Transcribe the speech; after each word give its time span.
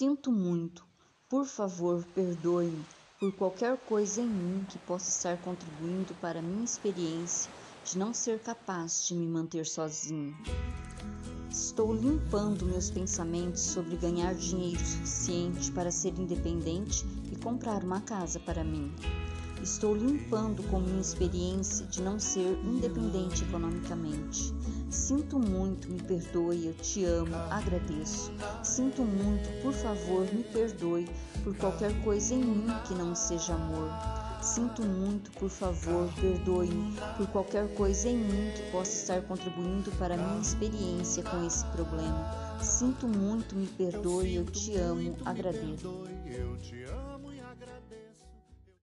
Sinto 0.00 0.32
muito. 0.32 0.82
Por 1.28 1.44
favor, 1.44 2.02
perdoe-me 2.14 2.86
por 3.18 3.36
qualquer 3.36 3.76
coisa 3.76 4.22
em 4.22 4.30
mim 4.30 4.64
que 4.66 4.78
possa 4.78 5.10
estar 5.10 5.36
contribuindo 5.42 6.14
para 6.14 6.38
a 6.38 6.42
minha 6.42 6.64
experiência 6.64 7.52
de 7.84 7.98
não 7.98 8.14
ser 8.14 8.40
capaz 8.40 9.04
de 9.06 9.14
me 9.14 9.26
manter 9.26 9.66
sozinho. 9.66 10.34
Estou 11.50 11.92
limpando 11.92 12.64
meus 12.64 12.88
pensamentos 12.88 13.60
sobre 13.60 13.98
ganhar 13.98 14.34
dinheiro 14.34 14.82
suficiente 14.82 15.70
para 15.70 15.90
ser 15.90 16.18
independente 16.18 17.04
e 17.30 17.36
comprar 17.36 17.84
uma 17.84 18.00
casa 18.00 18.40
para 18.40 18.64
mim. 18.64 18.96
Estou 19.62 19.94
limpando 19.94 20.62
com 20.70 20.80
minha 20.80 21.02
experiência 21.02 21.84
de 21.86 22.00
não 22.00 22.18
ser 22.18 22.58
independente 22.64 23.44
economicamente. 23.44 24.54
Sinto 24.88 25.38
muito, 25.38 25.86
me 25.86 26.00
perdoe, 26.02 26.66
eu 26.66 26.72
te 26.74 27.04
amo, 27.04 27.34
agradeço. 27.50 28.32
Sinto 28.62 29.02
muito, 29.02 29.48
por 29.62 29.74
favor, 29.74 30.26
me 30.32 30.42
perdoe 30.44 31.06
por 31.44 31.54
qualquer 31.56 31.92
coisa 32.02 32.34
em 32.34 32.42
mim 32.42 32.66
que 32.88 32.94
não 32.94 33.14
seja 33.14 33.52
amor. 33.52 33.90
Sinto 34.40 34.82
muito, 34.82 35.30
por 35.32 35.50
favor, 35.50 36.10
perdoe-me 36.18 36.96
por 37.18 37.26
qualquer 37.26 37.68
coisa 37.74 38.08
em 38.08 38.16
mim 38.16 38.50
que 38.56 38.62
possa 38.72 38.90
estar 38.90 39.22
contribuindo 39.28 39.90
para 39.98 40.14
a 40.14 40.16
minha 40.16 40.40
experiência 40.40 41.22
com 41.22 41.46
esse 41.46 41.66
problema. 41.66 42.58
Sinto 42.62 43.06
muito, 43.06 43.54
me 43.54 43.66
perdoe, 43.66 44.36
eu 44.36 44.46
te 44.46 44.74
amo, 44.76 45.14
agradeço. 45.26 46.04